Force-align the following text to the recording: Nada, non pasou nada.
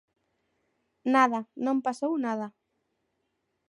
Nada, 1.13 1.39
non 1.65 1.83
pasou 1.85 2.11
nada. 2.25 2.47